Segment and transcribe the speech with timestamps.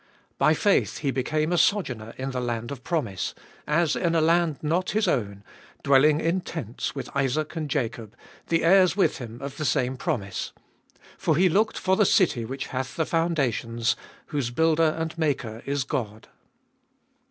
[0.29, 0.35] 9.
[0.39, 3.35] By faith he became a sojourner in the land of promise,
[3.67, 5.43] as in a land not his own,
[5.83, 8.15] dwelling in tents with Isaac and Jacob,
[8.47, 10.53] the heirs with him of the same promise:
[10.95, 11.01] 10.
[11.19, 13.95] For he looked for the city which hath the foundations,
[14.29, 16.29] whose builder and maker is God.